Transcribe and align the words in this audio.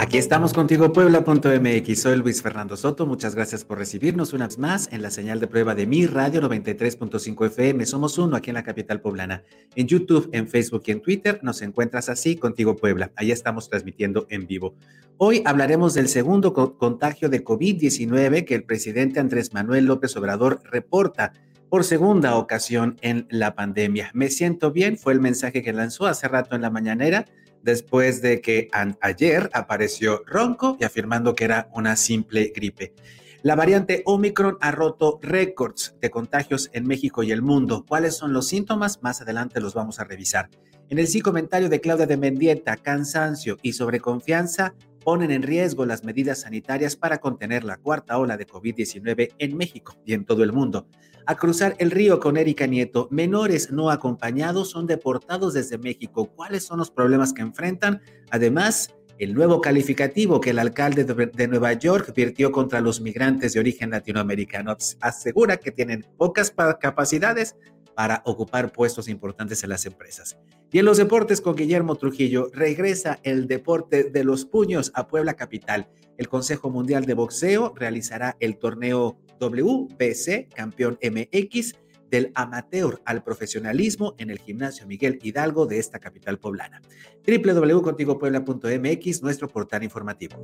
Aquí 0.00 0.16
estamos 0.16 0.54
contigo, 0.54 0.94
Puebla.mx. 0.94 2.00
Soy 2.00 2.16
Luis 2.16 2.40
Fernando 2.40 2.74
Soto. 2.74 3.04
Muchas 3.04 3.34
gracias 3.34 3.66
por 3.66 3.76
recibirnos 3.76 4.32
una 4.32 4.46
vez 4.46 4.56
más 4.56 4.88
en 4.92 5.02
la 5.02 5.10
señal 5.10 5.40
de 5.40 5.46
prueba 5.46 5.74
de 5.74 5.86
mi 5.86 6.06
radio 6.06 6.40
93.5 6.40 7.46
FM. 7.48 7.84
Somos 7.84 8.16
uno 8.16 8.34
aquí 8.34 8.48
en 8.48 8.54
la 8.54 8.62
capital 8.62 9.02
poblana. 9.02 9.42
En 9.74 9.86
YouTube, 9.86 10.30
en 10.32 10.48
Facebook 10.48 10.84
y 10.86 10.92
en 10.92 11.02
Twitter 11.02 11.40
nos 11.42 11.60
encuentras 11.60 12.08
así, 12.08 12.36
Contigo 12.36 12.76
Puebla. 12.76 13.12
Ahí 13.14 13.30
estamos 13.30 13.68
transmitiendo 13.68 14.26
en 14.30 14.46
vivo. 14.46 14.74
Hoy 15.18 15.42
hablaremos 15.44 15.92
del 15.92 16.08
segundo 16.08 16.54
contagio 16.54 17.28
de 17.28 17.44
COVID-19 17.44 18.46
que 18.46 18.54
el 18.54 18.64
presidente 18.64 19.20
Andrés 19.20 19.52
Manuel 19.52 19.84
López 19.84 20.16
Obrador 20.16 20.62
reporta 20.64 21.34
por 21.68 21.84
segunda 21.84 22.36
ocasión 22.36 22.96
en 23.02 23.26
la 23.28 23.54
pandemia. 23.54 24.10
Me 24.14 24.30
siento 24.30 24.72
bien, 24.72 24.96
fue 24.96 25.12
el 25.12 25.20
mensaje 25.20 25.62
que 25.62 25.74
lanzó 25.74 26.06
hace 26.06 26.26
rato 26.26 26.56
en 26.56 26.62
la 26.62 26.70
mañanera 26.70 27.26
después 27.62 28.22
de 28.22 28.40
que 28.40 28.68
ayer 29.00 29.50
apareció 29.52 30.22
ronco 30.26 30.76
y 30.80 30.84
afirmando 30.84 31.34
que 31.34 31.44
era 31.44 31.68
una 31.72 31.96
simple 31.96 32.52
gripe. 32.54 32.94
La 33.42 33.54
variante 33.54 34.02
Omicron 34.04 34.58
ha 34.60 34.70
roto 34.70 35.18
récords 35.22 35.96
de 36.00 36.10
contagios 36.10 36.68
en 36.74 36.86
México 36.86 37.22
y 37.22 37.32
el 37.32 37.40
mundo. 37.40 37.86
¿Cuáles 37.88 38.14
son 38.14 38.34
los 38.34 38.48
síntomas? 38.48 39.02
Más 39.02 39.22
adelante 39.22 39.60
los 39.60 39.72
vamos 39.72 39.98
a 39.98 40.04
revisar. 40.04 40.50
En 40.90 40.98
el 40.98 41.06
sí 41.06 41.22
comentario 41.22 41.70
de 41.70 41.80
Claudia 41.80 42.06
de 42.06 42.18
Mendieta, 42.18 42.76
cansancio 42.76 43.56
y 43.62 43.72
sobreconfianza 43.72 44.74
ponen 45.02 45.30
en 45.30 45.42
riesgo 45.42 45.86
las 45.86 46.04
medidas 46.04 46.42
sanitarias 46.42 46.96
para 46.96 47.18
contener 47.18 47.64
la 47.64 47.78
cuarta 47.78 48.18
ola 48.18 48.36
de 48.36 48.46
COVID-19 48.46 49.34
en 49.38 49.56
México 49.56 49.96
y 50.04 50.12
en 50.12 50.26
todo 50.26 50.42
el 50.42 50.52
mundo. 50.52 50.86
A 51.30 51.36
cruzar 51.36 51.76
el 51.78 51.92
río 51.92 52.18
con 52.18 52.36
Erika 52.36 52.66
Nieto, 52.66 53.06
menores 53.12 53.70
no 53.70 53.88
acompañados 53.88 54.70
son 54.70 54.88
deportados 54.88 55.54
desde 55.54 55.78
México. 55.78 56.26
¿Cuáles 56.34 56.64
son 56.64 56.78
los 56.80 56.90
problemas 56.90 57.32
que 57.32 57.40
enfrentan? 57.40 58.02
Además, 58.32 58.96
el 59.16 59.32
nuevo 59.32 59.60
calificativo 59.60 60.40
que 60.40 60.50
el 60.50 60.58
alcalde 60.58 61.04
de 61.04 61.46
Nueva 61.46 61.72
York 61.74 62.12
virtió 62.16 62.50
contra 62.50 62.80
los 62.80 63.00
migrantes 63.00 63.52
de 63.52 63.60
origen 63.60 63.90
latinoamericano 63.90 64.76
asegura 65.00 65.58
que 65.58 65.70
tienen 65.70 66.04
pocas 66.16 66.52
capacidades 66.80 67.54
para 68.00 68.22
ocupar 68.24 68.72
puestos 68.72 69.08
importantes 69.10 69.62
en 69.62 69.68
las 69.68 69.84
empresas. 69.84 70.38
Y 70.72 70.78
en 70.78 70.86
los 70.86 70.96
deportes 70.96 71.42
con 71.42 71.54
Guillermo 71.54 71.96
Trujillo 71.96 72.48
regresa 72.50 73.20
el 73.24 73.46
deporte 73.46 74.04
de 74.04 74.24
los 74.24 74.46
puños 74.46 74.90
a 74.94 75.06
Puebla 75.06 75.34
Capital. 75.34 75.86
El 76.16 76.26
Consejo 76.26 76.70
Mundial 76.70 77.04
de 77.04 77.12
Boxeo 77.12 77.74
realizará 77.76 78.38
el 78.40 78.56
torneo 78.56 79.18
WBC 79.38 80.48
Campeón 80.54 80.98
MX 81.02 81.74
del 82.10 82.32
amateur 82.34 83.02
al 83.04 83.22
profesionalismo 83.22 84.14
en 84.16 84.30
el 84.30 84.38
gimnasio 84.38 84.86
Miguel 84.86 85.18
Hidalgo 85.20 85.66
de 85.66 85.78
esta 85.78 85.98
capital 85.98 86.38
poblana. 86.38 86.80
www.contigopuebla.mx, 87.26 89.22
nuestro 89.22 89.46
portal 89.46 89.84
informativo. 89.84 90.42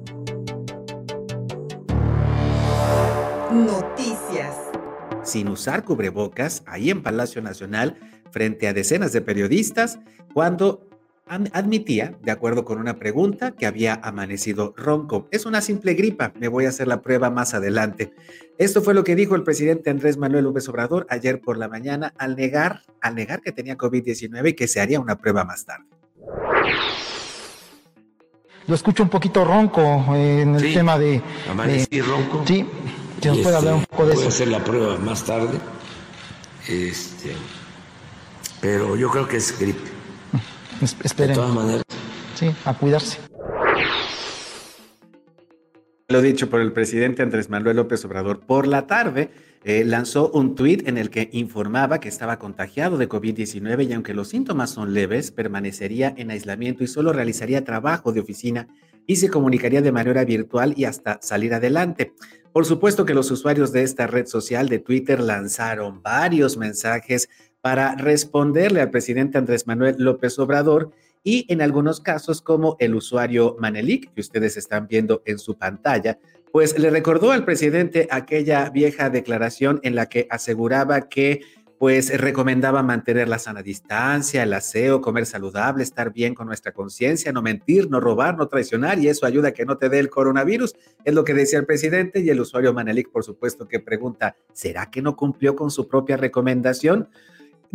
Noticias 3.50 4.25
sin 5.26 5.48
usar 5.48 5.84
cubrebocas 5.84 6.62
ahí 6.66 6.90
en 6.90 7.02
Palacio 7.02 7.42
Nacional 7.42 7.98
frente 8.30 8.68
a 8.68 8.72
decenas 8.72 9.12
de 9.12 9.20
periodistas 9.20 9.98
cuando 10.32 10.86
admitía, 11.26 12.16
de 12.22 12.30
acuerdo 12.30 12.64
con 12.64 12.78
una 12.78 12.98
pregunta, 12.98 13.50
que 13.50 13.66
había 13.66 13.94
amanecido 13.94 14.74
ronco. 14.76 15.26
Es 15.32 15.44
una 15.44 15.60
simple 15.60 15.94
gripa, 15.94 16.32
me 16.38 16.46
voy 16.46 16.66
a 16.66 16.68
hacer 16.68 16.86
la 16.86 17.02
prueba 17.02 17.30
más 17.30 17.52
adelante. 17.52 18.12
Esto 18.58 18.80
fue 18.80 18.94
lo 18.94 19.02
que 19.02 19.16
dijo 19.16 19.34
el 19.34 19.42
presidente 19.42 19.90
Andrés 19.90 20.18
Manuel 20.18 20.44
López 20.44 20.68
Obrador 20.68 21.06
ayer 21.10 21.40
por 21.40 21.58
la 21.58 21.68
mañana 21.68 22.14
al 22.16 22.36
negar, 22.36 22.82
al 23.00 23.16
negar 23.16 23.40
que 23.40 23.50
tenía 23.50 23.76
COVID-19 23.76 24.50
y 24.50 24.52
que 24.54 24.68
se 24.68 24.80
haría 24.80 25.00
una 25.00 25.18
prueba 25.18 25.44
más 25.44 25.66
tarde. 25.66 25.86
Lo 28.68 28.74
escucho 28.74 29.02
un 29.02 29.08
poquito 29.08 29.44
ronco 29.44 30.04
en 30.14 30.56
el 30.56 30.74
tema 30.74 30.98
de... 30.98 31.22
Amanecí 31.48 32.00
ronco. 32.00 32.44
Sí, 32.46 32.66
si 33.20 33.28
nos 33.28 33.38
puede 33.38 33.56
hablar 33.56 33.74
un 33.74 33.84
poco 33.84 34.06
de 34.06 34.12
eso. 34.12 34.20
Voy 34.20 34.28
hacer 34.28 34.48
la 34.48 34.64
prueba 34.64 34.96
más 34.98 35.24
tarde. 35.24 35.58
Este, 36.68 37.32
pero 38.60 38.96
yo 38.96 39.10
creo 39.10 39.28
que 39.28 39.36
es 39.36 39.58
gripe. 39.58 39.90
esperen. 41.04 41.30
De 41.30 41.34
todas 41.34 41.54
maneras. 41.54 41.84
Sí, 42.34 42.54
a 42.64 42.74
cuidarse. 42.74 43.18
Lo 46.08 46.22
dicho 46.22 46.48
por 46.48 46.60
el 46.60 46.72
presidente 46.72 47.22
Andrés 47.22 47.50
Manuel 47.50 47.76
López 47.76 48.04
Obrador 48.04 48.40
por 48.40 48.66
la 48.68 48.86
tarde, 48.86 49.30
eh, 49.68 49.84
lanzó 49.84 50.30
un 50.30 50.54
tuit 50.54 50.86
en 50.86 50.96
el 50.96 51.10
que 51.10 51.28
informaba 51.32 51.98
que 51.98 52.08
estaba 52.08 52.38
contagiado 52.38 52.98
de 52.98 53.08
COVID-19 53.08 53.88
y 53.88 53.92
aunque 53.94 54.14
los 54.14 54.28
síntomas 54.28 54.70
son 54.70 54.94
leves, 54.94 55.32
permanecería 55.32 56.14
en 56.16 56.30
aislamiento 56.30 56.84
y 56.84 56.86
solo 56.86 57.12
realizaría 57.12 57.64
trabajo 57.64 58.12
de 58.12 58.20
oficina 58.20 58.68
y 59.08 59.16
se 59.16 59.28
comunicaría 59.28 59.82
de 59.82 59.90
manera 59.90 60.24
virtual 60.24 60.72
y 60.76 60.84
hasta 60.84 61.18
salir 61.20 61.52
adelante. 61.52 62.12
Por 62.52 62.64
supuesto 62.64 63.04
que 63.04 63.14
los 63.14 63.28
usuarios 63.32 63.72
de 63.72 63.82
esta 63.82 64.06
red 64.06 64.26
social 64.26 64.68
de 64.68 64.78
Twitter 64.78 65.18
lanzaron 65.18 66.00
varios 66.00 66.56
mensajes 66.56 67.28
para 67.60 67.96
responderle 67.96 68.82
al 68.82 68.90
presidente 68.90 69.36
Andrés 69.36 69.66
Manuel 69.66 69.96
López 69.98 70.38
Obrador 70.38 70.92
y 71.26 71.44
en 71.52 71.60
algunos 71.60 72.00
casos 72.00 72.40
como 72.40 72.76
el 72.78 72.94
usuario 72.94 73.56
Manelik, 73.58 74.14
que 74.14 74.20
ustedes 74.20 74.56
están 74.56 74.86
viendo 74.86 75.22
en 75.26 75.40
su 75.40 75.58
pantalla, 75.58 76.20
pues 76.52 76.78
le 76.78 76.88
recordó 76.88 77.32
al 77.32 77.44
presidente 77.44 78.06
aquella 78.12 78.70
vieja 78.70 79.10
declaración 79.10 79.80
en 79.82 79.96
la 79.96 80.06
que 80.08 80.28
aseguraba 80.30 81.08
que 81.08 81.40
pues 81.78 82.16
recomendaba 82.16 82.84
mantener 82.84 83.28
la 83.28 83.40
sana 83.40 83.60
distancia, 83.60 84.44
el 84.44 84.52
aseo, 84.52 85.00
comer 85.00 85.26
saludable, 85.26 85.82
estar 85.82 86.12
bien 86.12 86.32
con 86.32 86.46
nuestra 86.46 86.70
conciencia, 86.70 87.32
no 87.32 87.42
mentir, 87.42 87.90
no 87.90 87.98
robar, 87.98 88.38
no 88.38 88.46
traicionar, 88.46 89.00
y 89.00 89.08
eso 89.08 89.26
ayuda 89.26 89.48
a 89.48 89.52
que 89.52 89.66
no 89.66 89.78
te 89.78 89.88
dé 89.88 89.98
el 89.98 90.08
coronavirus. 90.08 90.76
Es 91.04 91.12
lo 91.12 91.24
que 91.24 91.34
decía 91.34 91.58
el 91.58 91.66
presidente 91.66 92.20
y 92.20 92.30
el 92.30 92.40
usuario 92.40 92.72
Manelik, 92.72 93.10
por 93.10 93.24
supuesto, 93.24 93.66
que 93.66 93.80
pregunta, 93.80 94.36
¿será 94.52 94.92
que 94.92 95.02
no 95.02 95.16
cumplió 95.16 95.56
con 95.56 95.72
su 95.72 95.88
propia 95.88 96.16
recomendación? 96.16 97.08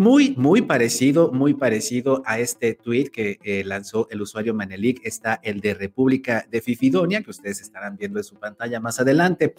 Muy, 0.02 0.34
muy 0.36 0.64
parecido, 0.64 1.32
muy 1.32 1.54
parecido 1.54 2.24
a 2.26 2.40
este 2.40 2.74
tweet 2.74 3.12
que 3.12 3.38
eh, 3.44 3.64
lanzó 3.64 4.08
el 4.10 4.24
usuario 4.24 4.56
Manelik, 4.56 5.00
está 5.06 5.40
el 5.44 5.62
de 5.62 5.76
República 5.76 6.44
de 6.50 6.60
Fifidonia, 6.60 7.22
que 7.22 7.30
ustedes 7.30 7.62
estarán 7.62 7.98
viendo 7.98 8.18
en 8.18 8.24
su 8.24 8.34
pantalla 8.40 8.80
más 8.80 9.00
adelante. 9.00 9.54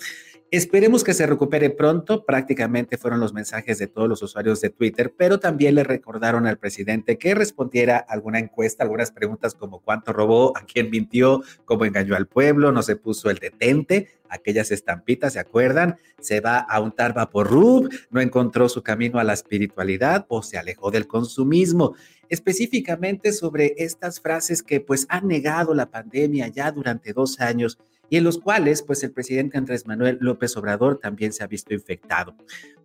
Esperemos 0.51 1.05
que 1.05 1.15
se 1.15 1.29
recupere 1.29 1.71
pronto, 1.71 2.25
prácticamente 2.25 2.99
fueron 2.99 3.21
los 3.21 3.33
mensajes 3.33 3.79
de 3.79 3.87
todos 3.87 4.09
los 4.09 4.21
usuarios 4.21 4.61
de 4.61 4.71
Twitter, 4.71 5.15
pero 5.17 5.39
también 5.39 5.77
le 5.77 5.85
recordaron 5.85 6.49
al 6.49 6.59
presidente 6.59 7.19
que 7.19 7.37
respondiera 7.37 7.97
alguna 7.97 8.41
encuesta, 8.41 8.83
algunas 8.83 9.13
preguntas 9.13 9.55
como 9.55 9.79
cuánto 9.79 10.13
robó, 10.13 10.59
a 10.59 10.67
quién 10.67 10.91
mintió, 10.91 11.45
cómo 11.65 11.85
engañó 11.85 12.17
al 12.17 12.27
pueblo, 12.27 12.73
no 12.73 12.83
se 12.83 12.97
puso 12.97 13.31
el 13.31 13.39
detente, 13.39 14.09
aquellas 14.33 14.71
estampitas, 14.71 15.35
¿se 15.35 15.39
acuerdan? 15.39 15.99
Se 16.21 16.41
va 16.41 16.59
a 16.59 16.81
untar 16.81 17.15
rub, 17.33 17.91
no 18.11 18.21
encontró 18.21 18.69
su 18.69 18.83
camino 18.83 19.19
a 19.19 19.25
la 19.25 19.35
espiritualidad 19.35 20.25
o 20.29 20.43
se 20.43 20.59
alejó 20.59 20.91
del 20.91 21.07
consumismo. 21.07 21.95
Específicamente 22.29 23.33
sobre 23.33 23.75
estas 23.77 24.21
frases 24.21 24.63
que 24.63 24.81
pues 24.81 25.07
han 25.11 25.29
negado 25.29 25.75
la 25.75 25.91
pandemia 25.91 26.49
ya 26.49 26.73
durante 26.73 27.13
dos 27.13 27.41
años 27.41 27.79
y 28.09 28.17
en 28.17 28.25
los 28.25 28.39
cuales 28.39 28.83
pues 28.83 29.03
el 29.03 29.13
presidente 29.13 29.59
Andrés 29.59 29.87
Manuel 29.87 30.19
López 30.21 30.57
Obrador 30.57 30.99
también 30.99 31.33
se 31.33 31.43
ha 31.43 31.47
visto 31.47 31.73
infectado. 31.73 32.37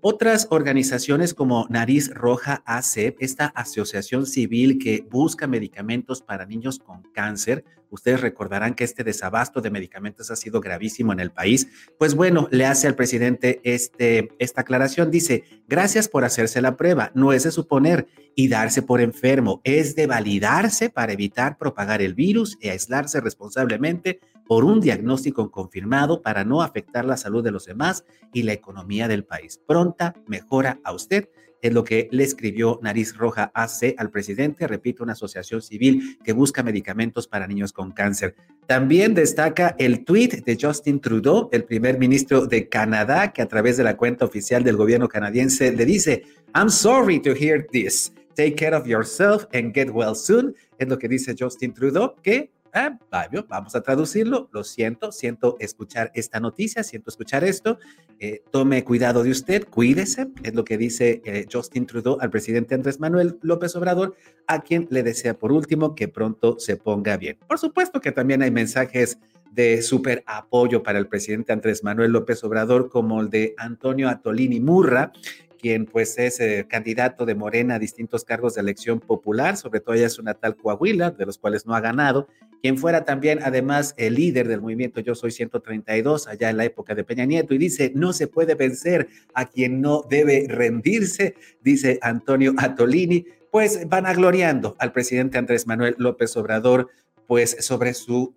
Otras 0.01 0.47
organizaciones 0.51 1.33
como 1.33 1.65
Nariz 1.69 2.13
Roja 2.13 2.63
AC, 2.65 3.15
esta 3.19 3.47
asociación 3.47 4.25
civil 4.25 4.77
que 4.77 5.05
busca 5.09 5.47
medicamentos 5.47 6.21
para 6.21 6.45
niños 6.45 6.79
con 6.79 7.03
cáncer, 7.13 7.65
ustedes 7.89 8.21
recordarán 8.21 8.73
que 8.73 8.83
este 8.83 9.03
desabasto 9.03 9.61
de 9.61 9.71
medicamentos 9.71 10.29
ha 10.31 10.35
sido 10.35 10.61
gravísimo 10.61 11.13
en 11.13 11.19
el 11.19 11.31
país, 11.31 11.67
pues 11.97 12.15
bueno, 12.15 12.47
le 12.51 12.65
hace 12.65 12.87
al 12.87 12.95
presidente 12.95 13.61
este, 13.63 14.29
esta 14.39 14.61
aclaración, 14.61 15.11
dice, 15.11 15.43
gracias 15.67 16.07
por 16.07 16.25
hacerse 16.25 16.61
la 16.61 16.75
prueba, 16.77 17.11
no 17.13 17.33
es 17.33 17.43
de 17.43 17.51
suponer 17.51 18.07
y 18.35 18.49
darse 18.49 18.81
por 18.81 19.01
enfermo, 19.01 19.61
es 19.63 19.95
de 19.95 20.07
validarse 20.07 20.89
para 20.89 21.13
evitar 21.13 21.57
propagar 21.57 22.01
el 22.01 22.13
virus 22.13 22.57
y 22.61 22.69
aislarse 22.69 23.21
responsablemente 23.21 24.19
por 24.47 24.63
un 24.63 24.79
diagnóstico 24.79 25.51
confirmado 25.51 26.21
para 26.21 26.43
no 26.43 26.61
afectar 26.61 27.05
la 27.05 27.17
salud 27.17 27.43
de 27.43 27.51
los 27.51 27.65
demás 27.65 28.05
y 28.33 28.43
la 28.43 28.53
economía 28.53 29.07
del 29.07 29.25
país. 29.25 29.59
Pronta 29.67 30.15
mejora 30.27 30.79
a 30.83 30.93
usted. 30.93 31.29
Es 31.61 31.73
lo 31.73 31.83
que 31.83 32.07
le 32.11 32.23
escribió 32.23 32.79
Nariz 32.83 33.17
Roja 33.17 33.51
AC 33.53 33.95
al 33.97 34.11
presidente, 34.11 34.67
repito, 34.67 35.03
una 35.03 35.13
asociación 35.13 35.61
civil 35.61 36.19
que 36.23 36.31
busca 36.31 36.61
medicamentos 36.61 37.27
para 37.27 37.47
niños 37.47 37.73
con 37.73 37.91
cáncer. 37.91 38.35
También 38.67 39.15
destaca 39.15 39.75
el 39.79 40.05
tweet 40.05 40.43
de 40.45 40.57
Justin 40.61 40.99
Trudeau, 40.99 41.49
el 41.51 41.63
primer 41.63 41.97
ministro 41.97 42.45
de 42.45 42.69
Canadá, 42.69 43.33
que 43.33 43.41
a 43.41 43.47
través 43.47 43.75
de 43.75 43.83
la 43.83 43.97
cuenta 43.97 44.25
oficial 44.25 44.63
del 44.63 44.77
gobierno 44.77 45.07
canadiense 45.07 45.71
le 45.71 45.85
dice, 45.85 46.23
I'm 46.53 46.69
sorry 46.69 47.19
to 47.21 47.31
hear 47.31 47.65
this. 47.71 48.13
take 48.37 48.55
care 48.55 48.75
of 48.75 48.85
yourself 48.85 49.47
and 49.51 49.73
get 49.73 49.89
well 49.89 50.15
soon, 50.15 50.55
es 50.77 50.87
lo 50.87 50.99
que 50.99 51.07
dice 51.07 51.35
Justin 51.37 51.73
Trudeau, 51.73 52.13
que 52.21 52.51
ah, 52.77 53.27
vamos 53.47 53.75
a 53.75 53.81
traducirlo, 53.81 54.49
lo 54.51 54.63
siento, 54.63 55.11
siento 55.11 55.57
escuchar 55.59 56.11
esta 56.13 56.39
noticia, 56.39 56.83
siento 56.83 57.09
escuchar 57.09 57.43
esto, 57.43 57.77
eh, 58.19 58.41
tome 58.51 58.83
cuidado 58.83 59.23
de 59.23 59.31
usted, 59.31 59.67
cuídese, 59.67 60.27
es 60.43 60.53
lo 60.55 60.63
que 60.63 60.77
dice 60.77 61.21
eh, 61.25 61.45
Justin 61.51 61.85
Trudeau 61.85 62.17
al 62.19 62.29
presidente 62.29 62.75
Andrés 62.75 62.99
Manuel 62.99 63.37
López 63.41 63.75
Obrador, 63.75 64.15
a 64.47 64.61
quien 64.61 64.87
le 64.89 65.03
desea 65.03 65.37
por 65.37 65.51
último 65.51 65.95
que 65.95 66.07
pronto 66.07 66.57
se 66.59 66.77
ponga 66.77 67.17
bien. 67.17 67.37
Por 67.47 67.59
supuesto 67.59 67.99
que 67.99 68.11
también 68.11 68.41
hay 68.41 68.51
mensajes 68.51 69.17
de 69.51 69.81
súper 69.81 70.23
apoyo 70.27 70.83
para 70.83 70.99
el 70.99 71.07
presidente 71.07 71.51
Andrés 71.51 71.83
Manuel 71.83 72.11
López 72.11 72.43
Obrador, 72.43 72.89
como 72.89 73.21
el 73.21 73.29
de 73.31 73.55
Antonio 73.57 74.07
Atolini 74.07 74.59
Murra, 74.59 75.11
quien 75.57 75.85
pues 75.85 76.17
es 76.17 76.39
eh, 76.39 76.65
candidato 76.69 77.25
de 77.25 77.35
Morena 77.35 77.75
a 77.75 77.79
distintos 77.79 78.23
cargos 78.23 78.55
de 78.55 78.61
elección 78.61 78.99
popular, 78.99 79.57
sobre 79.57 79.79
todo 79.79 79.95
ella 79.95 80.07
es 80.07 80.19
una 80.19 80.33
tal 80.33 80.55
Coahuila, 80.55 81.11
de 81.11 81.25
los 81.25 81.37
cuales 81.37 81.65
no 81.65 81.75
ha 81.75 81.81
ganado, 81.81 82.27
quien 82.61 82.77
fuera 82.77 83.05
también 83.05 83.39
además 83.43 83.93
el 83.97 84.15
líder 84.15 84.47
del 84.47 84.61
movimiento 84.61 84.99
Yo 84.99 85.15
Soy 85.15 85.31
132 85.31 86.27
allá 86.27 86.49
en 86.49 86.57
la 86.57 86.65
época 86.65 86.95
de 86.95 87.03
Peña 87.03 87.25
Nieto 87.25 87.53
y 87.53 87.57
dice, 87.57 87.91
no 87.95 88.13
se 88.13 88.27
puede 88.27 88.55
vencer 88.55 89.07
a 89.33 89.45
quien 89.45 89.81
no 89.81 90.03
debe 90.09 90.45
rendirse, 90.47 91.35
dice 91.61 91.99
Antonio 92.01 92.53
Atolini, 92.57 93.25
pues 93.51 93.87
van 93.87 94.05
agloriando 94.05 94.75
al 94.79 94.91
presidente 94.91 95.37
Andrés 95.37 95.67
Manuel 95.67 95.95
López 95.97 96.35
Obrador 96.37 96.89
pues 97.27 97.57
sobre 97.59 97.93
su 97.93 98.33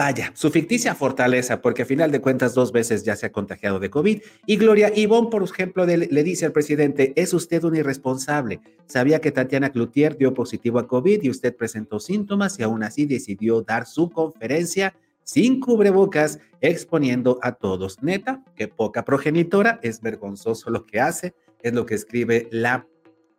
Vaya, 0.00 0.32
su 0.34 0.50
ficticia 0.50 0.94
fortaleza, 0.94 1.60
porque 1.60 1.82
a 1.82 1.84
final 1.84 2.10
de 2.10 2.22
cuentas 2.22 2.54
dos 2.54 2.72
veces 2.72 3.04
ya 3.04 3.16
se 3.16 3.26
ha 3.26 3.32
contagiado 3.32 3.78
de 3.78 3.90
COVID. 3.90 4.22
Y 4.46 4.56
Gloria 4.56 4.90
Ivón, 4.96 5.28
por 5.28 5.42
ejemplo, 5.42 5.84
le 5.84 6.22
dice 6.22 6.46
al 6.46 6.52
presidente, 6.52 7.12
es 7.16 7.34
usted 7.34 7.62
un 7.64 7.76
irresponsable. 7.76 8.62
Sabía 8.86 9.20
que 9.20 9.30
Tatiana 9.30 9.68
Cloutier 9.68 10.16
dio 10.16 10.32
positivo 10.32 10.78
a 10.78 10.88
COVID 10.88 11.22
y 11.22 11.28
usted 11.28 11.54
presentó 11.54 12.00
síntomas 12.00 12.58
y 12.58 12.62
aún 12.62 12.82
así 12.82 13.04
decidió 13.04 13.60
dar 13.60 13.84
su 13.84 14.08
conferencia 14.08 14.94
sin 15.22 15.60
cubrebocas, 15.60 16.38
exponiendo 16.62 17.38
a 17.42 17.52
todos. 17.52 18.02
Neta, 18.02 18.42
qué 18.56 18.68
poca 18.68 19.04
progenitora, 19.04 19.80
es 19.82 20.00
vergonzoso 20.00 20.70
lo 20.70 20.86
que 20.86 20.98
hace, 20.98 21.34
es 21.60 21.74
lo 21.74 21.84
que 21.84 21.96
escribe 21.96 22.48
la 22.50 22.86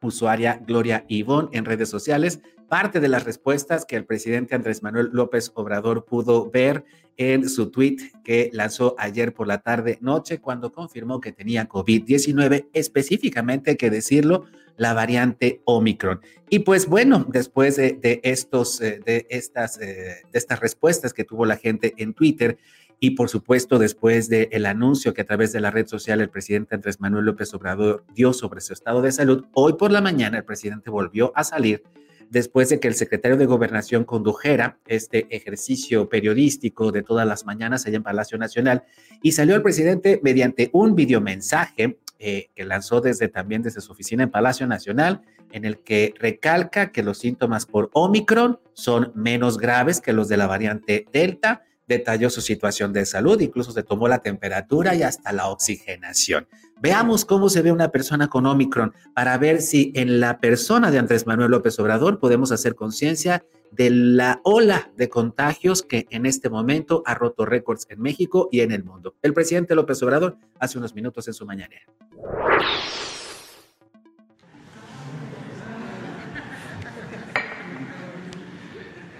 usuaria 0.01 0.61
Gloria 0.65 1.05
Ivón 1.07 1.49
en 1.53 1.65
redes 1.65 1.89
sociales 1.89 2.41
parte 2.71 3.01
de 3.01 3.09
las 3.09 3.25
respuestas 3.25 3.83
que 3.83 3.97
el 3.97 4.05
presidente 4.05 4.55
Andrés 4.55 4.81
Manuel 4.81 5.09
López 5.11 5.51
Obrador 5.55 6.05
pudo 6.05 6.49
ver 6.49 6.85
en 7.17 7.49
su 7.49 7.69
tweet 7.69 7.97
que 8.23 8.49
lanzó 8.53 8.95
ayer 8.97 9.33
por 9.33 9.45
la 9.45 9.57
tarde 9.57 9.97
noche 9.99 10.39
cuando 10.39 10.71
confirmó 10.71 11.19
que 11.19 11.33
tenía 11.33 11.67
COVID-19, 11.67 12.69
específicamente, 12.71 13.75
que 13.75 13.89
decirlo, 13.89 14.45
la 14.77 14.93
variante 14.93 15.61
Omicron. 15.65 16.21
Y 16.49 16.59
pues 16.59 16.87
bueno, 16.87 17.25
después 17.27 17.75
de, 17.75 18.21
estos, 18.23 18.79
eh, 18.79 19.01
de, 19.05 19.27
estas, 19.29 19.77
eh, 19.81 20.23
de 20.31 20.39
estas 20.39 20.61
respuestas 20.61 21.13
que 21.13 21.25
tuvo 21.25 21.45
la 21.45 21.57
gente 21.57 21.93
en 21.97 22.13
Twitter, 22.13 22.57
y 23.03 23.11
por 23.11 23.29
supuesto 23.29 23.79
después 23.79 24.29
del 24.29 24.65
anuncio 24.67 25.13
que 25.13 25.21
a 25.21 25.25
través 25.25 25.51
de 25.51 25.59
la 25.59 25.71
red 25.71 25.87
social 25.87 26.21
el 26.21 26.29
presidente 26.29 26.75
Andrés 26.75 27.01
Manuel 27.01 27.25
López 27.25 27.51
Obrador 27.55 28.05
dio 28.13 28.31
sobre 28.31 28.61
su 28.61 28.73
estado 28.73 29.01
de 29.01 29.11
salud, 29.11 29.45
hoy 29.53 29.73
por 29.73 29.91
la 29.91 30.01
mañana 30.01 30.37
el 30.37 30.45
presidente 30.45 30.91
volvió 30.91 31.33
a 31.35 31.43
salir 31.43 31.83
después 32.29 32.69
de 32.69 32.79
que 32.79 32.87
el 32.87 32.93
secretario 32.93 33.37
de 33.37 33.47
Gobernación 33.47 34.03
condujera 34.03 34.77
este 34.85 35.25
ejercicio 35.35 36.09
periodístico 36.09 36.91
de 36.91 37.01
todas 37.01 37.27
las 37.27 37.43
mañanas 37.43 37.87
allá 37.87 37.97
en 37.97 38.03
Palacio 38.03 38.37
Nacional 38.37 38.83
y 39.23 39.31
salió 39.31 39.55
el 39.55 39.63
presidente 39.63 40.21
mediante 40.23 40.69
un 40.71 40.93
videomensaje 40.93 41.97
eh, 42.19 42.49
que 42.53 42.65
lanzó 42.65 43.01
desde 43.01 43.29
también 43.29 43.63
desde 43.63 43.81
su 43.81 43.93
oficina 43.93 44.21
en 44.21 44.29
Palacio 44.29 44.67
Nacional, 44.67 45.23
en 45.51 45.65
el 45.65 45.79
que 45.79 46.13
recalca 46.19 46.91
que 46.91 47.01
los 47.01 47.17
síntomas 47.17 47.65
por 47.65 47.89
Omicron 47.93 48.59
son 48.73 49.11
menos 49.15 49.57
graves 49.57 50.01
que 50.01 50.13
los 50.13 50.27
de 50.27 50.37
la 50.37 50.45
variante 50.45 51.07
Delta 51.11 51.63
detalló 51.87 52.29
su 52.29 52.41
situación 52.41 52.93
de 52.93 53.05
salud, 53.05 53.39
incluso 53.41 53.71
se 53.71 53.83
tomó 53.83 54.07
la 54.07 54.19
temperatura 54.19 54.95
y 54.95 55.03
hasta 55.03 55.31
la 55.31 55.47
oxigenación. 55.47 56.47
Veamos 56.81 57.25
cómo 57.25 57.49
se 57.49 57.61
ve 57.61 57.71
una 57.71 57.89
persona 57.89 58.27
con 58.27 58.45
Omicron 58.45 58.93
para 59.13 59.37
ver 59.37 59.61
si 59.61 59.91
en 59.95 60.19
la 60.19 60.39
persona 60.39 60.89
de 60.89 60.97
Andrés 60.97 61.27
Manuel 61.27 61.51
López 61.51 61.77
Obrador 61.79 62.19
podemos 62.19 62.51
hacer 62.51 62.75
conciencia 62.75 63.43
de 63.71 63.89
la 63.89 64.41
ola 64.43 64.91
de 64.97 65.07
contagios 65.07 65.83
que 65.83 66.07
en 66.09 66.25
este 66.25 66.49
momento 66.49 67.03
ha 67.05 67.13
roto 67.13 67.45
récords 67.45 67.85
en 67.89 68.01
México 68.01 68.49
y 68.51 68.61
en 68.61 68.71
el 68.71 68.83
mundo. 68.83 69.15
El 69.21 69.33
presidente 69.33 69.75
López 69.75 70.01
Obrador 70.01 70.37
hace 70.59 70.77
unos 70.77 70.95
minutos 70.95 71.27
en 71.27 71.33
su 71.33 71.45
mañanera. 71.45 71.85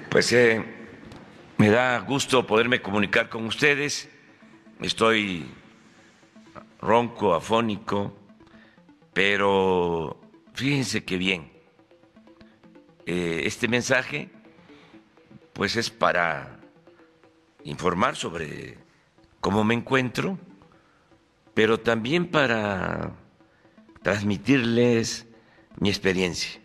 Pues 0.10 0.34
eh, 0.34 0.81
me 1.62 1.69
da 1.69 2.00
gusto 2.00 2.48
poderme 2.48 2.81
comunicar 2.81 3.30
con 3.30 3.46
ustedes. 3.46 4.10
Estoy 4.80 5.46
ronco, 6.80 7.36
afónico, 7.36 8.18
pero 9.13 10.19
fíjense 10.56 11.04
qué 11.04 11.18
bien. 11.18 11.52
Eh, 13.06 13.44
este 13.46 13.68
mensaje, 13.68 14.31
pues 15.54 15.75
es 15.75 15.92
para 15.92 16.58
informar 17.63 18.16
sobre 18.16 18.80
cómo 19.40 19.63
me 19.63 19.75
encuentro, 19.75 20.40
pero 21.54 21.80
también 21.80 22.25
para 22.25 23.12
transmitirles 24.02 25.28
mi 25.80 25.90
experiencia, 25.90 26.60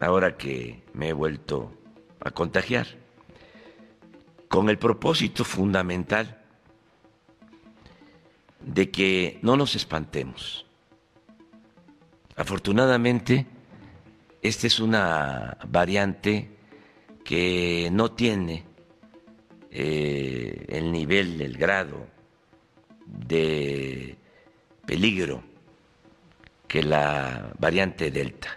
ahora 0.00 0.36
que 0.36 0.82
me 0.92 1.08
he 1.08 1.12
vuelto 1.14 1.72
a 2.20 2.30
contagiar 2.30 3.03
con 4.54 4.70
el 4.70 4.78
propósito 4.78 5.42
fundamental 5.42 6.40
de 8.60 8.88
que 8.88 9.40
no 9.42 9.56
nos 9.56 9.74
espantemos. 9.74 10.64
Afortunadamente, 12.36 13.46
esta 14.40 14.68
es 14.68 14.78
una 14.78 15.58
variante 15.66 16.50
que 17.24 17.88
no 17.90 18.12
tiene 18.12 18.62
eh, 19.72 20.66
el 20.68 20.92
nivel, 20.92 21.40
el 21.40 21.58
grado 21.58 22.06
de 23.06 24.16
peligro 24.86 25.42
que 26.68 26.84
la 26.84 27.52
variante 27.58 28.12
Delta. 28.12 28.56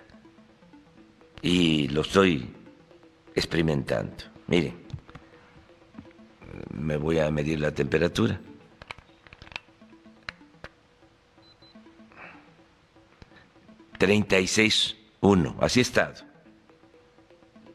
Y 1.41 1.88
lo 1.88 2.01
estoy 2.01 2.54
experimentando. 3.33 4.25
Miren 4.45 4.86
me 6.77 6.95
voy 6.95 7.19
a 7.19 7.29
medir 7.31 7.59
la 7.59 7.71
temperatura. 7.71 8.39
Treinta 13.97 14.39
y 14.39 14.47
seis 14.47 14.95
uno, 15.19 15.57
así 15.59 15.79
he 15.79 15.81
estado. 15.81 16.23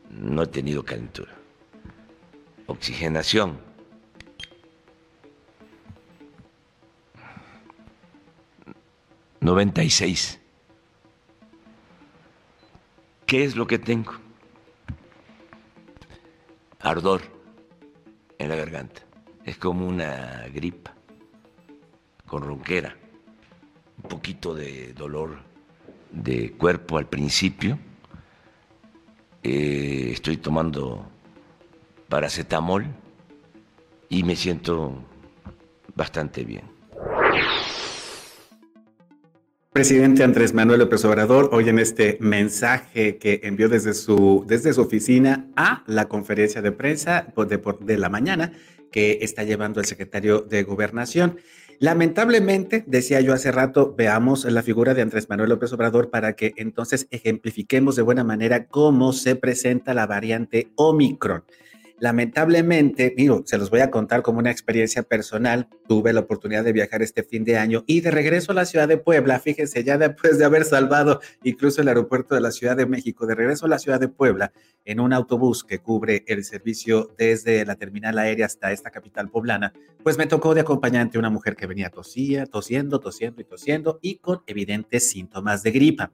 No 0.08 0.44
he 0.44 0.46
tenido 0.46 0.84
calentura. 0.84 1.32
Oxigenación. 2.66 3.58
Noventa 9.40 9.82
y 9.82 9.90
seis. 9.90 10.38
¿Qué 13.26 13.42
es 13.42 13.56
lo 13.56 13.66
que 13.66 13.80
tengo? 13.80 14.12
Ardor 16.78 17.31
en 18.42 18.48
la 18.48 18.56
garganta. 18.56 19.02
Es 19.44 19.56
como 19.56 19.86
una 19.86 20.46
gripa 20.52 20.92
con 22.26 22.42
ronquera, 22.42 22.96
un 24.02 24.08
poquito 24.08 24.54
de 24.54 24.92
dolor 24.94 25.38
de 26.10 26.52
cuerpo 26.52 26.98
al 26.98 27.06
principio. 27.06 27.78
Eh, 29.42 30.10
estoy 30.12 30.38
tomando 30.38 31.06
paracetamol 32.08 32.86
y 34.08 34.22
me 34.24 34.34
siento 34.34 34.94
bastante 35.94 36.44
bien. 36.44 36.64
Presidente 39.72 40.22
Andrés 40.22 40.52
Manuel 40.52 40.80
López 40.80 41.02
Obrador, 41.06 41.48
hoy 41.50 41.70
en 41.70 41.78
este 41.78 42.18
mensaje 42.20 43.16
que 43.16 43.40
envió 43.44 43.70
desde 43.70 43.94
su, 43.94 44.44
desde 44.46 44.74
su 44.74 44.82
oficina 44.82 45.48
a 45.56 45.82
la 45.86 46.08
conferencia 46.08 46.60
de 46.60 46.72
prensa 46.72 47.32
de, 47.34 47.62
de 47.80 47.96
la 47.96 48.10
mañana 48.10 48.52
que 48.90 49.20
está 49.22 49.44
llevando 49.44 49.80
el 49.80 49.86
secretario 49.86 50.40
de 50.42 50.62
Gobernación. 50.64 51.38
Lamentablemente, 51.78 52.84
decía 52.86 53.22
yo 53.22 53.32
hace 53.32 53.50
rato, 53.50 53.94
veamos 53.96 54.44
la 54.44 54.62
figura 54.62 54.92
de 54.92 55.00
Andrés 55.00 55.30
Manuel 55.30 55.48
López 55.48 55.72
Obrador 55.72 56.10
para 56.10 56.34
que 56.34 56.52
entonces 56.58 57.08
ejemplifiquemos 57.10 57.96
de 57.96 58.02
buena 58.02 58.24
manera 58.24 58.66
cómo 58.66 59.14
se 59.14 59.36
presenta 59.36 59.94
la 59.94 60.06
variante 60.06 60.70
Omicron. 60.74 61.44
Lamentablemente, 62.02 63.14
digo, 63.16 63.44
se 63.46 63.56
los 63.58 63.70
voy 63.70 63.78
a 63.78 63.92
contar 63.92 64.22
como 64.22 64.40
una 64.40 64.50
experiencia 64.50 65.04
personal. 65.04 65.68
Tuve 65.86 66.12
la 66.12 66.18
oportunidad 66.18 66.64
de 66.64 66.72
viajar 66.72 67.00
este 67.00 67.22
fin 67.22 67.44
de 67.44 67.56
año 67.56 67.84
y 67.86 68.00
de 68.00 68.10
regreso 68.10 68.50
a 68.50 68.56
la 68.56 68.64
ciudad 68.64 68.88
de 68.88 68.96
Puebla, 68.96 69.38
fíjense, 69.38 69.84
ya 69.84 69.98
después 69.98 70.36
de 70.36 70.44
haber 70.44 70.64
salvado 70.64 71.20
incluso 71.44 71.80
el 71.80 71.86
aeropuerto 71.86 72.34
de 72.34 72.40
la 72.40 72.50
Ciudad 72.50 72.76
de 72.76 72.86
México, 72.86 73.24
de 73.24 73.36
regreso 73.36 73.66
a 73.66 73.68
la 73.68 73.78
ciudad 73.78 74.00
de 74.00 74.08
Puebla 74.08 74.52
en 74.84 74.98
un 74.98 75.12
autobús 75.12 75.62
que 75.62 75.78
cubre 75.78 76.24
el 76.26 76.42
servicio 76.42 77.14
desde 77.16 77.64
la 77.64 77.76
terminal 77.76 78.18
aérea 78.18 78.46
hasta 78.46 78.72
esta 78.72 78.90
capital 78.90 79.30
poblana, 79.30 79.72
pues 80.02 80.18
me 80.18 80.26
tocó 80.26 80.54
de 80.54 80.62
acompañante 80.62 81.20
una 81.20 81.30
mujer 81.30 81.54
que 81.54 81.68
venía 81.68 81.88
tosía, 81.88 82.46
tosiendo, 82.46 82.98
tosiendo 82.98 83.42
y 83.42 83.44
tosiendo 83.44 84.00
y 84.02 84.16
con 84.16 84.42
evidentes 84.48 85.08
síntomas 85.08 85.62
de 85.62 85.70
gripa. 85.70 86.10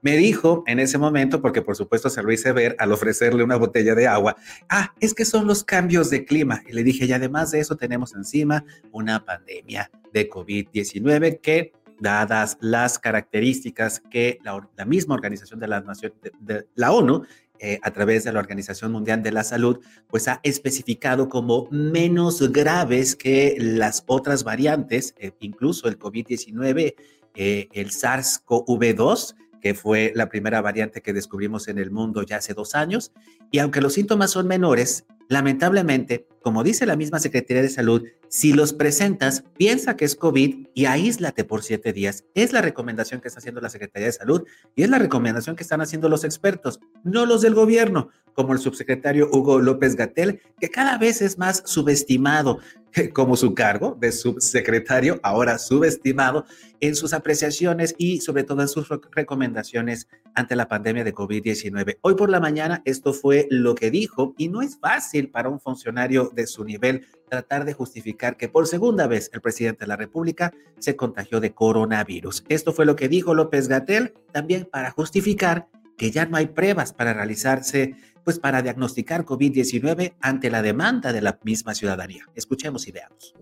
Me 0.00 0.16
dijo 0.16 0.62
en 0.66 0.78
ese 0.78 0.98
momento, 0.98 1.42
porque 1.42 1.62
por 1.62 1.76
supuesto 1.76 2.08
se 2.08 2.22
lo 2.22 2.32
hice 2.32 2.52
ver 2.52 2.76
al 2.78 2.92
ofrecerle 2.92 3.42
una 3.42 3.56
botella 3.56 3.94
de 3.94 4.06
agua, 4.06 4.36
ah, 4.68 4.94
es 5.00 5.14
que 5.14 5.24
son 5.24 5.46
los 5.46 5.64
cambios 5.64 6.10
de 6.10 6.24
clima. 6.24 6.62
Y 6.68 6.72
le 6.72 6.84
dije, 6.84 7.06
y 7.06 7.12
además 7.12 7.50
de 7.50 7.60
eso 7.60 7.76
tenemos 7.76 8.14
encima 8.14 8.64
una 8.92 9.24
pandemia 9.24 9.90
de 10.12 10.30
COVID-19 10.30 11.40
que 11.40 11.72
dadas 12.00 12.58
las 12.60 12.98
características 12.98 14.00
que 14.10 14.38
la, 14.44 14.84
misma 14.84 15.14
organización 15.14 15.58
de 15.60 15.68
la, 15.68 15.80
Nación, 15.80 16.12
de, 16.40 16.66
la 16.74 16.92
ONU 16.92 17.24
eh, 17.60 17.80
a 17.82 17.90
través 17.90 18.22
de 18.22 18.32
la 18.32 18.38
Organización 18.38 18.92
Mundial 18.92 19.22
de 19.22 19.32
la 19.32 19.42
Salud, 19.42 19.80
pues 20.08 20.28
ha 20.28 20.40
especificado 20.44 21.28
como 21.28 21.66
menos 21.72 22.52
graves 22.52 23.16
que 23.16 23.56
las 23.58 24.04
otras 24.06 24.44
variantes, 24.44 25.14
eh, 25.18 25.32
incluso 25.40 25.88
el 25.88 25.98
COVID-19, 25.98 26.94
eh, 27.34 27.68
el 27.72 27.90
SARS-CoV-2, 27.90 29.34
que 29.60 29.74
fue 29.74 30.12
la 30.14 30.28
primera 30.28 30.60
variante 30.60 31.02
que 31.02 31.12
descubrimos 31.12 31.68
en 31.68 31.78
el 31.78 31.90
mundo 31.90 32.22
ya 32.22 32.36
hace 32.36 32.54
dos 32.54 32.74
años. 32.74 33.12
Y 33.50 33.58
aunque 33.58 33.80
los 33.80 33.94
síntomas 33.94 34.30
son 34.30 34.46
menores, 34.46 35.06
lamentablemente, 35.28 36.26
como 36.48 36.64
dice 36.64 36.86
la 36.86 36.96
misma 36.96 37.18
Secretaría 37.18 37.60
de 37.62 37.68
Salud, 37.68 38.04
si 38.28 38.54
los 38.54 38.72
presentas, 38.72 39.44
piensa 39.58 39.98
que 39.98 40.06
es 40.06 40.16
COVID 40.16 40.68
y 40.72 40.86
aíslate 40.86 41.44
por 41.44 41.62
siete 41.62 41.92
días. 41.92 42.24
Es 42.32 42.54
la 42.54 42.62
recomendación 42.62 43.20
que 43.20 43.28
está 43.28 43.40
haciendo 43.40 43.60
la 43.60 43.68
Secretaría 43.68 44.06
de 44.06 44.12
Salud 44.12 44.44
y 44.74 44.82
es 44.82 44.88
la 44.88 44.98
recomendación 44.98 45.56
que 45.56 45.62
están 45.62 45.82
haciendo 45.82 46.08
los 46.08 46.24
expertos, 46.24 46.80
no 47.04 47.26
los 47.26 47.42
del 47.42 47.54
gobierno, 47.54 48.08
como 48.32 48.54
el 48.54 48.60
subsecretario 48.60 49.28
Hugo 49.30 49.58
López 49.58 49.94
Gatel, 49.94 50.40
que 50.58 50.70
cada 50.70 50.96
vez 50.96 51.20
es 51.20 51.36
más 51.36 51.62
subestimado 51.66 52.60
como 53.12 53.36
su 53.36 53.54
cargo 53.54 53.96
de 54.00 54.12
subsecretario, 54.12 55.20
ahora 55.22 55.58
subestimado 55.58 56.44
en 56.80 56.94
sus 56.94 57.12
apreciaciones 57.12 57.94
y 57.98 58.20
sobre 58.20 58.44
todo 58.44 58.62
en 58.62 58.68
sus 58.68 58.88
recomendaciones 59.12 60.08
ante 60.34 60.56
la 60.56 60.68
pandemia 60.68 61.04
de 61.04 61.14
COVID-19. 61.14 61.98
Hoy 62.02 62.14
por 62.14 62.30
la 62.30 62.40
mañana 62.40 62.82
esto 62.84 63.12
fue 63.12 63.48
lo 63.50 63.74
que 63.74 63.90
dijo 63.90 64.34
y 64.38 64.48
no 64.48 64.62
es 64.62 64.78
fácil 64.78 65.30
para 65.30 65.48
un 65.48 65.60
funcionario 65.60 66.30
de 66.42 66.46
su 66.46 66.64
nivel 66.64 67.06
tratar 67.28 67.64
de 67.64 67.72
justificar 67.72 68.36
que 68.36 68.48
por 68.48 68.66
segunda 68.66 69.06
vez 69.06 69.30
el 69.32 69.40
presidente 69.40 69.80
de 69.80 69.88
la 69.88 69.96
República 69.96 70.52
se 70.78 70.96
contagió 70.96 71.40
de 71.40 71.52
coronavirus. 71.52 72.44
Esto 72.48 72.72
fue 72.72 72.86
lo 72.86 72.96
que 72.96 73.08
dijo 73.08 73.34
López 73.34 73.68
Gatel 73.68 74.14
también 74.32 74.68
para 74.70 74.90
justificar 74.90 75.68
que 75.96 76.10
ya 76.10 76.26
no 76.26 76.36
hay 76.36 76.46
pruebas 76.46 76.92
para 76.92 77.12
realizarse 77.12 77.96
pues 78.24 78.38
para 78.38 78.62
diagnosticar 78.62 79.24
COVID-19 79.24 80.14
ante 80.20 80.50
la 80.50 80.62
demanda 80.62 81.12
de 81.12 81.22
la 81.22 81.38
misma 81.44 81.74
ciudadanía. 81.74 82.24
Escuchemos 82.34 82.86
y 82.86 82.92
veamos. 82.92 83.34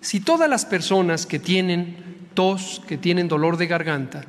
Si 0.00 0.20
todas 0.20 0.50
las 0.50 0.66
personas 0.66 1.24
que 1.24 1.38
tienen 1.38 2.28
tos, 2.34 2.82
que 2.86 2.98
tienen 2.98 3.26
dolor 3.26 3.56
de 3.56 3.66
garganta, 3.66 4.24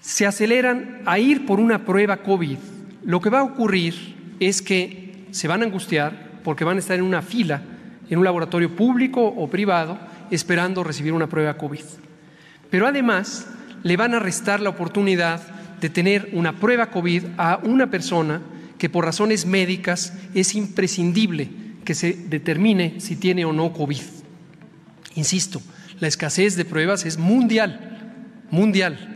se 0.00 0.26
aceleran 0.26 1.00
a 1.06 1.18
ir 1.18 1.46
por 1.46 1.58
una 1.58 1.86
prueba 1.86 2.18
COVID, 2.18 2.58
lo 3.04 3.20
que 3.20 3.30
va 3.30 3.40
a 3.40 3.44
ocurrir 3.44 4.21
es 4.48 4.62
que 4.62 5.26
se 5.30 5.48
van 5.48 5.62
a 5.62 5.66
angustiar 5.66 6.40
porque 6.44 6.64
van 6.64 6.76
a 6.76 6.80
estar 6.80 6.96
en 6.96 7.04
una 7.04 7.22
fila 7.22 7.62
en 8.10 8.18
un 8.18 8.24
laboratorio 8.24 8.74
público 8.76 9.24
o 9.24 9.48
privado 9.48 9.98
esperando 10.30 10.84
recibir 10.84 11.12
una 11.12 11.28
prueba 11.28 11.56
COVID. 11.56 11.84
Pero 12.70 12.86
además 12.86 13.46
le 13.82 13.96
van 13.96 14.14
a 14.14 14.18
restar 14.18 14.60
la 14.60 14.70
oportunidad 14.70 15.40
de 15.80 15.88
tener 15.88 16.30
una 16.32 16.52
prueba 16.52 16.90
COVID 16.90 17.24
a 17.38 17.60
una 17.64 17.90
persona 17.90 18.40
que 18.78 18.90
por 18.90 19.04
razones 19.04 19.46
médicas 19.46 20.12
es 20.34 20.54
imprescindible 20.54 21.50
que 21.84 21.94
se 21.94 22.12
determine 22.12 23.00
si 23.00 23.16
tiene 23.16 23.44
o 23.44 23.52
no 23.52 23.72
COVID. 23.72 24.02
Insisto, 25.14 25.60
la 25.98 26.08
escasez 26.08 26.56
de 26.56 26.64
pruebas 26.64 27.04
es 27.04 27.18
mundial, 27.18 28.44
mundial. 28.50 29.11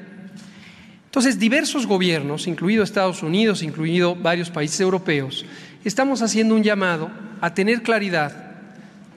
Entonces, 1.16 1.38
diversos 1.38 1.87
gobiernos, 1.87 2.46
incluido 2.46 2.85
Estados 2.85 3.23
Unidos, 3.23 3.62
incluido 3.62 4.14
varios 4.14 4.50
países 4.50 4.80
europeos, 4.80 5.46
estamos 5.82 6.20
haciendo 6.20 6.54
un 6.54 6.62
llamado 6.62 7.11
a 7.40 7.54
tener 7.54 7.82
claridad 7.82 8.58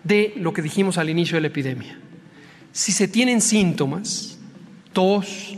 de 0.05 0.31
lo 0.37 0.53
que 0.53 0.61
dijimos 0.61 0.97
al 0.97 1.09
inicio 1.09 1.35
de 1.35 1.41
la 1.41 1.47
epidemia. 1.47 1.99
Si 2.71 2.93
se 2.93 3.09
tienen 3.09 3.41
síntomas, 3.41 4.39
tos, 4.93 5.57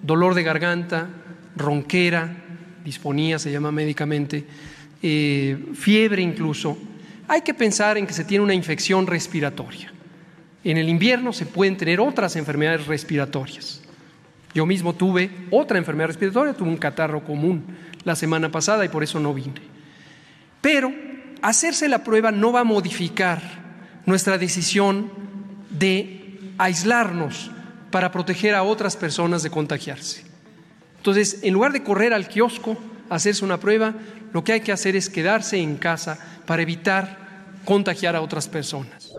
dolor 0.00 0.34
de 0.34 0.42
garganta, 0.42 1.06
ronquera, 1.54 2.34
disponía, 2.82 3.38
se 3.38 3.52
llama 3.52 3.70
médicamente, 3.70 4.46
eh, 5.02 5.66
fiebre 5.74 6.22
incluso, 6.22 6.78
hay 7.28 7.42
que 7.42 7.52
pensar 7.52 7.98
en 7.98 8.06
que 8.06 8.14
se 8.14 8.24
tiene 8.24 8.42
una 8.42 8.54
infección 8.54 9.06
respiratoria. 9.06 9.92
En 10.64 10.78
el 10.78 10.88
invierno 10.88 11.34
se 11.34 11.44
pueden 11.44 11.76
tener 11.76 12.00
otras 12.00 12.36
enfermedades 12.36 12.86
respiratorias. 12.86 13.83
Yo 14.54 14.64
mismo 14.66 14.94
tuve 14.94 15.30
otra 15.50 15.78
enfermedad 15.78 16.08
respiratoria, 16.08 16.54
tuve 16.54 16.68
un 16.68 16.76
catarro 16.76 17.24
común 17.24 17.64
la 18.04 18.14
semana 18.14 18.50
pasada 18.50 18.84
y 18.84 18.88
por 18.88 19.02
eso 19.02 19.18
no 19.18 19.34
vine. 19.34 19.60
Pero 20.60 20.92
hacerse 21.42 21.88
la 21.88 22.04
prueba 22.04 22.30
no 22.30 22.52
va 22.52 22.60
a 22.60 22.64
modificar 22.64 23.42
nuestra 24.06 24.38
decisión 24.38 25.10
de 25.70 26.38
aislarnos 26.56 27.50
para 27.90 28.12
proteger 28.12 28.54
a 28.54 28.62
otras 28.62 28.96
personas 28.96 29.42
de 29.42 29.50
contagiarse. 29.50 30.24
Entonces, 30.98 31.40
en 31.42 31.52
lugar 31.52 31.72
de 31.72 31.82
correr 31.82 32.14
al 32.14 32.28
kiosco 32.28 32.76
a 33.10 33.16
hacerse 33.16 33.44
una 33.44 33.58
prueba, 33.58 33.94
lo 34.32 34.42
que 34.44 34.52
hay 34.52 34.60
que 34.60 34.72
hacer 34.72 34.96
es 34.96 35.10
quedarse 35.10 35.58
en 35.58 35.76
casa 35.76 36.18
para 36.46 36.62
evitar 36.62 37.18
contagiar 37.64 38.16
a 38.16 38.20
otras 38.20 38.48
personas. 38.48 39.12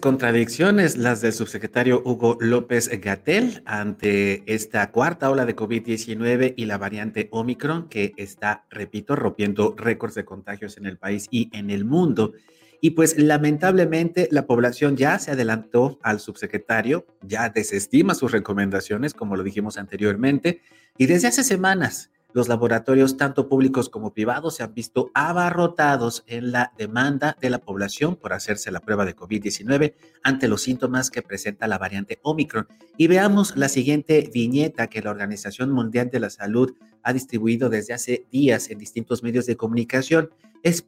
Contradicciones 0.00 0.96
las 0.96 1.22
del 1.22 1.32
subsecretario 1.32 2.00
Hugo 2.04 2.38
López 2.40 2.88
Gatel 3.00 3.64
ante 3.66 4.44
esta 4.46 4.92
cuarta 4.92 5.28
ola 5.28 5.44
de 5.44 5.56
COVID-19 5.56 6.54
y 6.56 6.66
la 6.66 6.78
variante 6.78 7.28
Omicron 7.32 7.88
que 7.88 8.12
está, 8.16 8.64
repito, 8.70 9.16
rompiendo 9.16 9.74
récords 9.76 10.14
de 10.14 10.24
contagios 10.24 10.78
en 10.78 10.86
el 10.86 10.98
país 10.98 11.26
y 11.32 11.50
en 11.52 11.70
el 11.70 11.84
mundo. 11.84 12.34
Y 12.80 12.90
pues 12.90 13.18
lamentablemente 13.18 14.28
la 14.30 14.46
población 14.46 14.96
ya 14.96 15.18
se 15.18 15.32
adelantó 15.32 15.98
al 16.02 16.20
subsecretario, 16.20 17.04
ya 17.22 17.48
desestima 17.48 18.14
sus 18.14 18.30
recomendaciones, 18.30 19.14
como 19.14 19.34
lo 19.34 19.42
dijimos 19.42 19.78
anteriormente, 19.78 20.60
y 20.96 21.06
desde 21.06 21.26
hace 21.26 21.42
semanas 21.42 22.12
los 22.36 22.48
laboratorios, 22.48 23.16
tanto 23.16 23.48
públicos 23.48 23.88
como 23.88 24.12
privados, 24.12 24.56
se 24.56 24.62
han 24.62 24.74
visto 24.74 25.10
abarrotados 25.14 26.22
en 26.26 26.52
la 26.52 26.70
demanda 26.76 27.34
de 27.40 27.48
la 27.48 27.60
población 27.60 28.14
por 28.14 28.34
hacerse 28.34 28.70
la 28.70 28.80
prueba 28.80 29.06
de 29.06 29.16
COVID-19 29.16 29.94
ante 30.22 30.46
los 30.46 30.60
síntomas 30.60 31.10
que 31.10 31.22
presenta 31.22 31.66
la 31.66 31.78
variante 31.78 32.18
Omicron. 32.20 32.68
Y 32.98 33.06
veamos 33.06 33.56
la 33.56 33.70
siguiente 33.70 34.30
viñeta 34.34 34.88
que 34.88 35.00
la 35.00 35.12
Organización 35.12 35.70
Mundial 35.70 36.10
de 36.10 36.20
la 36.20 36.28
Salud 36.28 36.74
ha 37.02 37.14
distribuido 37.14 37.70
desde 37.70 37.94
hace 37.94 38.26
días 38.30 38.68
en 38.68 38.76
distintos 38.76 39.22
medios 39.22 39.46
de 39.46 39.56
comunicación. 39.56 40.28
Es, 40.62 40.84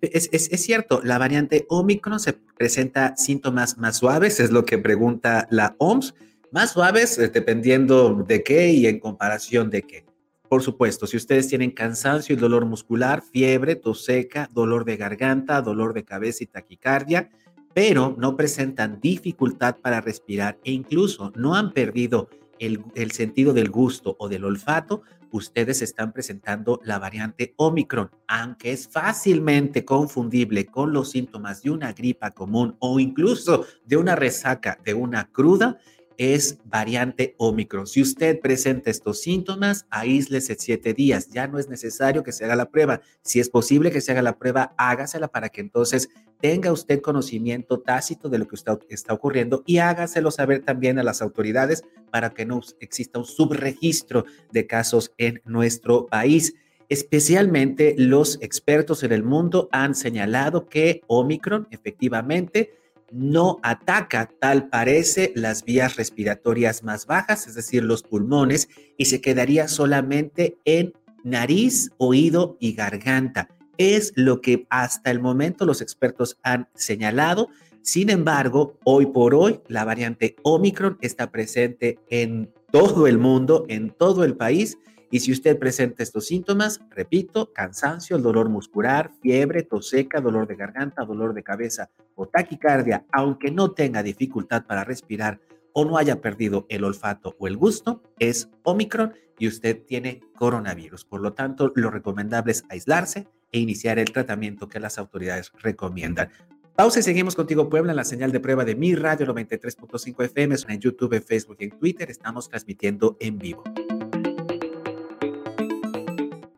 cierto, 0.62 1.00
la 1.02 1.16
variante 1.16 1.64
Omicron 1.70 2.20
se 2.20 2.34
presenta 2.34 3.16
síntomas 3.16 3.78
más 3.78 3.96
suaves, 3.96 4.38
es 4.38 4.50
lo 4.50 4.66
que 4.66 4.76
pregunta 4.76 5.48
la 5.50 5.76
OMS, 5.78 6.14
más 6.50 6.72
suaves 6.72 7.16
eh, 7.18 7.28
dependiendo 7.28 8.22
de 8.22 8.42
qué 8.42 8.70
y 8.70 8.86
en 8.86 9.00
comparación 9.00 9.70
de 9.70 9.82
qué. 9.84 10.07
Por 10.48 10.62
supuesto, 10.62 11.06
si 11.06 11.16
ustedes 11.16 11.48
tienen 11.48 11.70
cansancio 11.70 12.34
y 12.34 12.38
dolor 12.38 12.64
muscular, 12.64 13.22
fiebre, 13.22 13.76
tos 13.76 14.04
seca, 14.04 14.48
dolor 14.52 14.84
de 14.84 14.96
garganta, 14.96 15.60
dolor 15.60 15.92
de 15.92 16.04
cabeza 16.04 16.42
y 16.42 16.46
taquicardia, 16.46 17.30
pero 17.74 18.16
no 18.18 18.34
presentan 18.34 18.98
dificultad 19.00 19.76
para 19.76 20.00
respirar 20.00 20.58
e 20.64 20.72
incluso 20.72 21.32
no 21.36 21.54
han 21.54 21.72
perdido 21.72 22.28
el, 22.58 23.10
sentido 23.12 23.52
del 23.52 23.70
gusto 23.70 24.16
o 24.18 24.28
del 24.28 24.44
olfato, 24.44 25.02
ustedes 25.30 25.82
están 25.82 26.12
presentando 26.12 26.80
la 26.82 26.98
variante 26.98 27.54
Omicron, 27.56 28.10
aunque 28.26 28.72
es 28.72 28.88
fácilmente 28.88 29.84
confundible 29.84 30.66
con 30.66 30.92
los 30.92 31.10
síntomas 31.10 31.62
de 31.62 31.70
una 31.70 31.92
gripa 31.92 32.30
común 32.30 32.74
o 32.78 32.98
incluso 32.98 33.66
de 33.84 33.96
una 33.96 34.16
resaca, 34.16 34.78
de 34.84 34.94
una 34.94 35.30
cruda, 35.30 35.78
es 36.18 36.58
variante 36.64 37.34
Omicron. 37.38 37.86
Si 37.86 38.02
usted 38.02 38.40
presenta 38.40 38.90
estos 38.90 39.22
síntomas, 39.22 39.86
aíslese 39.88 40.56
siete 40.58 40.92
días. 40.92 41.28
Ya 41.28 41.46
no 41.46 41.58
es 41.58 41.68
necesario 41.68 42.24
que 42.24 42.32
se 42.32 42.44
haga 42.44 42.56
la 42.56 42.70
prueba. 42.70 43.00
Si 43.22 43.38
es 43.38 43.48
posible 43.48 43.92
que 43.92 44.00
se 44.00 44.12
haga 44.12 44.20
la 44.20 44.36
prueba, 44.36 44.74
hágasela 44.76 45.28
para 45.28 45.48
que 45.48 45.60
entonces 45.60 46.08
tenga 46.40 46.72
usted 46.72 47.00
conocimiento 47.00 47.80
tácito 47.80 48.28
de 48.28 48.38
lo 48.38 48.48
que 48.48 48.56
está, 48.56 48.78
está 48.88 49.14
ocurriendo 49.14 49.62
y 49.64 49.78
hágaselo 49.78 50.30
saber 50.32 50.64
también 50.64 50.98
a 50.98 51.04
las 51.04 51.22
autoridades 51.22 51.84
para 52.10 52.30
que 52.30 52.44
no 52.44 52.60
exista 52.80 53.20
un 53.20 53.24
subregistro 53.24 54.24
de 54.52 54.66
casos 54.66 55.12
en 55.18 55.40
nuestro 55.44 56.06
país. 56.06 56.54
Especialmente 56.88 57.94
los 57.96 58.40
expertos 58.42 59.02
en 59.02 59.12
el 59.12 59.22
mundo 59.22 59.68
han 59.72 59.94
señalado 59.94 60.68
que 60.68 61.02
Omicron 61.06 61.68
efectivamente 61.70 62.77
no 63.10 63.58
ataca, 63.62 64.28
tal 64.40 64.68
parece, 64.68 65.32
las 65.34 65.64
vías 65.64 65.96
respiratorias 65.96 66.82
más 66.82 67.06
bajas, 67.06 67.46
es 67.46 67.54
decir, 67.54 67.82
los 67.82 68.02
pulmones, 68.02 68.68
y 68.96 69.06
se 69.06 69.20
quedaría 69.20 69.68
solamente 69.68 70.58
en 70.64 70.92
nariz, 71.24 71.90
oído 71.98 72.56
y 72.60 72.72
garganta. 72.72 73.48
Es 73.76 74.12
lo 74.16 74.40
que 74.40 74.66
hasta 74.70 75.10
el 75.10 75.20
momento 75.20 75.64
los 75.64 75.80
expertos 75.80 76.38
han 76.42 76.68
señalado. 76.74 77.48
Sin 77.82 78.10
embargo, 78.10 78.78
hoy 78.84 79.06
por 79.06 79.34
hoy, 79.34 79.60
la 79.68 79.84
variante 79.84 80.36
Omicron 80.42 80.98
está 81.00 81.30
presente 81.30 81.98
en 82.10 82.52
todo 82.70 83.06
el 83.06 83.18
mundo, 83.18 83.64
en 83.68 83.90
todo 83.90 84.24
el 84.24 84.36
país, 84.36 84.78
y 85.10 85.20
si 85.20 85.32
usted 85.32 85.58
presenta 85.58 86.02
estos 86.02 86.26
síntomas, 86.26 86.80
repito, 86.90 87.52
cansancio, 87.52 88.18
dolor 88.18 88.48
muscular, 88.48 89.10
fiebre, 89.22 89.62
tos 89.62 89.88
seca, 89.88 90.20
dolor 90.20 90.46
de 90.46 90.56
garganta, 90.56 91.04
dolor 91.04 91.34
de 91.34 91.42
cabeza 91.42 91.90
o 92.14 92.26
taquicardia, 92.26 93.06
aunque 93.12 93.50
no 93.50 93.72
tenga 93.72 94.02
dificultad 94.02 94.64
para 94.66 94.84
respirar 94.84 95.40
o 95.72 95.84
no 95.84 95.96
haya 95.96 96.20
perdido 96.20 96.66
el 96.68 96.84
olfato 96.84 97.36
o 97.38 97.46
el 97.46 97.56
gusto, 97.56 98.02
es 98.18 98.50
Omicron 98.64 99.14
y 99.38 99.48
usted 99.48 99.82
tiene 99.86 100.20
coronavirus. 100.36 101.04
Por 101.04 101.20
lo 101.20 101.32
tanto, 101.32 101.72
lo 101.74 101.90
recomendable 101.90 102.52
es 102.52 102.64
aislarse 102.68 103.28
e 103.52 103.60
iniciar 103.60 103.98
el 103.98 104.12
tratamiento 104.12 104.68
que 104.68 104.80
las 104.80 104.98
autoridades 104.98 105.52
recomiendan. 105.62 106.30
Pausa 106.74 107.00
y 107.00 107.02
seguimos 107.02 107.34
contigo, 107.34 107.68
Puebla, 107.68 107.92
en 107.92 107.96
la 107.96 108.04
señal 108.04 108.30
de 108.30 108.40
prueba 108.40 108.64
de 108.64 108.76
Mi 108.76 108.94
Radio 108.94 109.26
93.5 109.26 110.24
FM, 110.24 110.54
en 110.68 110.80
YouTube, 110.80 111.14
en 111.14 111.22
Facebook 111.22 111.56
y 111.58 111.64
en 111.64 111.70
Twitter. 111.70 112.10
Estamos 112.10 112.48
transmitiendo 112.48 113.16
en 113.18 113.38
vivo. 113.38 113.64